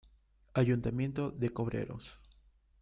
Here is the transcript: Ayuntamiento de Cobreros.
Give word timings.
Ayuntamiento 0.55 1.29
de 1.29 1.51
Cobreros. 1.51 2.17